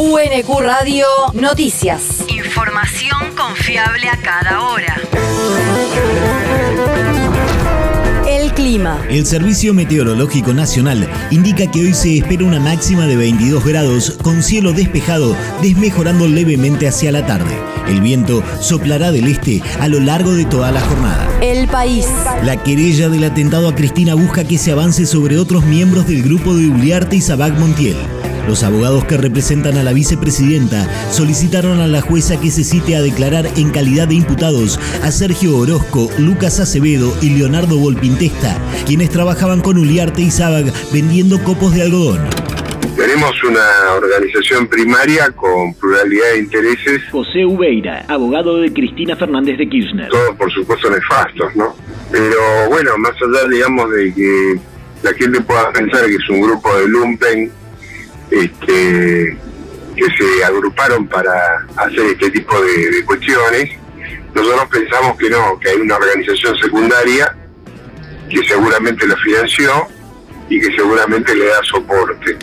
[0.00, 2.24] UNQ Radio Noticias.
[2.28, 4.96] Información confiable a cada hora.
[8.28, 9.02] El clima.
[9.10, 14.44] El Servicio Meteorológico Nacional indica que hoy se espera una máxima de 22 grados con
[14.44, 17.58] cielo despejado, desmejorando levemente hacia la tarde.
[17.88, 21.28] El viento soplará del este a lo largo de toda la jornada.
[21.42, 22.06] El país.
[22.44, 26.54] La querella del atentado a Cristina busca que se avance sobre otros miembros del grupo
[26.54, 27.96] de Uliarte y Sabac Montiel.
[28.48, 33.02] Los abogados que representan a la vicepresidenta solicitaron a la jueza que se cite a
[33.02, 38.56] declarar en calidad de imputados a Sergio Orozco, Lucas Acevedo y Leonardo Volpintesta,
[38.86, 42.20] quienes trabajaban con Uliarte y Sabag vendiendo copos de algodón.
[42.96, 47.02] Tenemos una organización primaria con pluralidad de intereses.
[47.12, 50.08] José Ubeira, abogado de Cristina Fernández de Kirchner.
[50.08, 51.76] Todos, por supuesto, nefastos, ¿no?
[52.10, 54.58] Pero bueno, más allá, digamos, de que
[55.02, 57.57] la gente pueda pensar que es un grupo de lumpen
[58.30, 59.36] este,
[59.96, 63.70] que se agruparon para hacer este tipo de, cuestiones.
[64.34, 67.34] Nosotros pensamos que no, que hay una organización secundaria
[68.28, 69.88] que seguramente lo financió
[70.48, 72.36] y que seguramente le da soporte.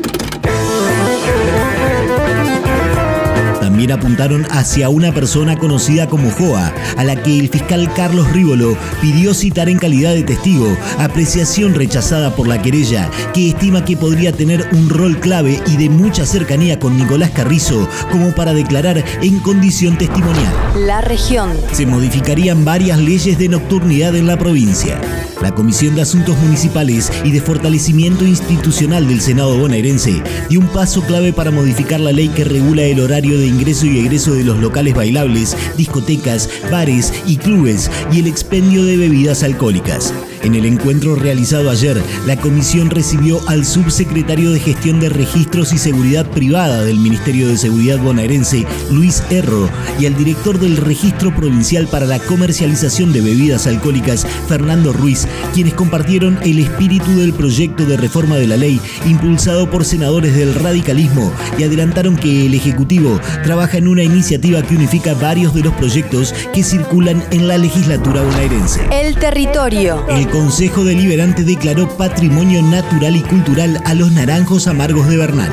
[3.86, 8.76] También apuntaron hacia una persona conocida como Joa, a la que el fiscal Carlos Rívolo
[9.00, 14.32] pidió citar en calidad de testigo, apreciación rechazada por la querella, que estima que podría
[14.32, 19.40] tener un rol clave y de mucha cercanía con Nicolás Carrizo como para declarar en
[19.40, 20.52] condición testimonial.
[20.78, 21.52] La región.
[21.72, 25.00] Se modificarían varias leyes de nocturnidad en la provincia.
[25.46, 31.04] La Comisión de Asuntos Municipales y de Fortalecimiento Institucional del Senado bonaerense dio un paso
[31.04, 34.58] clave para modificar la ley que regula el horario de ingreso y egreso de los
[34.58, 40.16] locales bailables, discotecas, bares y clubes y el expendio de bebidas alcohólicas.
[40.46, 45.80] En el encuentro realizado ayer, la comisión recibió al subsecretario de Gestión de Registros y
[45.80, 49.68] Seguridad Privada del Ministerio de Seguridad bonaerense, Luis Erro,
[50.00, 55.74] y al director del Registro Provincial para la Comercialización de Bebidas Alcohólicas, Fernando Ruiz, quienes
[55.74, 61.34] compartieron el espíritu del proyecto de reforma de la ley impulsado por senadores del radicalismo
[61.58, 66.36] y adelantaron que el Ejecutivo trabaja en una iniciativa que unifica varios de los proyectos
[66.54, 68.82] que circulan en la legislatura bonaerense.
[68.92, 70.06] El territorio.
[70.08, 75.50] El Consejo Deliberante declaró patrimonio natural y cultural a los naranjos amargos de Bernal.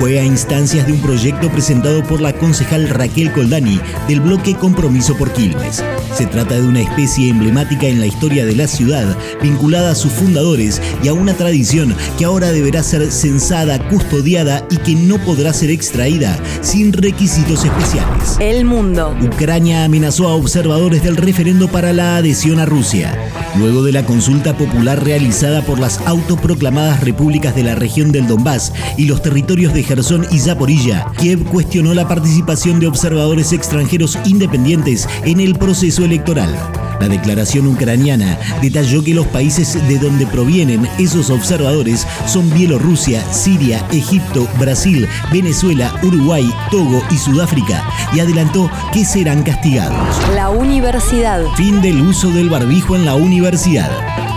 [0.00, 5.16] Fue a instancias de un proyecto presentado por la concejal Raquel Coldani del bloque Compromiso
[5.16, 5.80] por Quilmes.
[6.16, 9.04] Se trata de una especie emblemática en la historia de la ciudad,
[9.42, 14.78] vinculada a sus fundadores y a una tradición que ahora deberá ser censada, custodiada y
[14.78, 18.38] que no podrá ser extraída sin requisitos especiales.
[18.40, 19.14] El mundo.
[19.20, 23.14] Ucrania amenazó a observadores del referendo para la adhesión a Rusia.
[23.58, 28.72] Luego de la consulta popular realizada por las autoproclamadas repúblicas de la región del Donbass
[28.96, 35.06] y los territorios de Gerson y Zaporilla, Kiev cuestionó la participación de observadores extranjeros independientes
[35.24, 36.85] en el proceso electoral.
[37.00, 43.84] La declaración ucraniana detalló que los países de donde provienen esos observadores son Bielorrusia, Siria,
[43.92, 50.16] Egipto, Brasil, Venezuela, Uruguay, Togo y Sudáfrica y adelantó que serán castigados.
[50.34, 51.44] La universidad.
[51.56, 53.90] Fin del uso del barbijo en la universidad.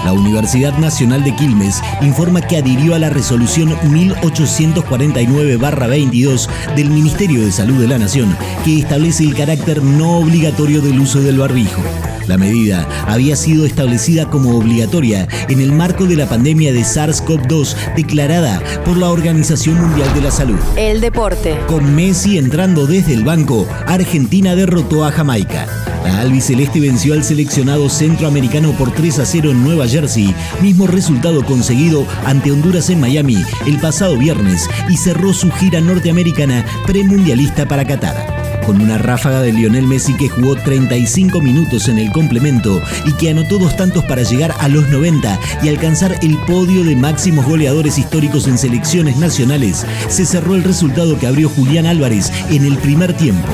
[0.06, 7.52] La Universidad Nacional de Quilmes informa que adhirió a la resolución 1849-22 del Ministerio de
[7.52, 11.82] Salud de la Nación, que establece el carácter no obligatorio del uso del barbijo.
[12.30, 17.76] La medida había sido establecida como obligatoria en el marco de la pandemia de SARS-CoV-2
[17.96, 20.60] declarada por la Organización Mundial de la Salud.
[20.76, 21.58] El deporte.
[21.66, 25.66] Con Messi entrando desde el banco, Argentina derrotó a Jamaica.
[26.04, 31.44] La albiceleste venció al seleccionado centroamericano por 3 a 0 en Nueva Jersey, mismo resultado
[31.44, 37.86] conseguido ante Honduras en Miami el pasado viernes y cerró su gira norteamericana premundialista para
[37.86, 38.39] Qatar
[38.70, 43.32] con una ráfaga de Lionel Messi que jugó 35 minutos en el complemento y que
[43.32, 47.98] anotó dos tantos para llegar a los 90 y alcanzar el podio de máximos goleadores
[47.98, 53.14] históricos en selecciones nacionales, se cerró el resultado que abrió Julián Álvarez en el primer
[53.14, 53.48] tiempo.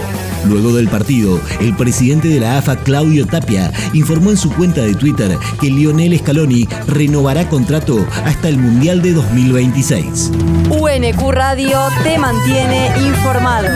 [0.44, 4.95] Luego del partido, el presidente de la AFA, Claudio Tapia, informó en su cuenta de
[4.95, 10.31] Twitter que Lionel Scaloni renovará contrato hasta el Mundial de 2026.
[10.69, 13.75] UNQ Radio te mantiene informado.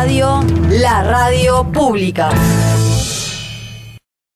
[0.00, 2.30] Radio, la radio pública.